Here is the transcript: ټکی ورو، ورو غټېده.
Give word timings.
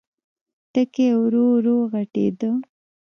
ټکی 0.73 1.07
ورو، 1.19 1.43
ورو 1.51 1.77
غټېده. 1.91 2.49